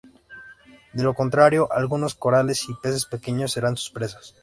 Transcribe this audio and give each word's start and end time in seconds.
De 0.93 1.03
lo 1.03 1.13
contrario, 1.13 1.71
algunos 1.71 2.15
corales 2.15 2.67
y 2.67 2.73
peces 2.73 3.05
pequeños 3.05 3.51
serán 3.51 3.77
sus 3.77 3.91
presas. 3.91 4.33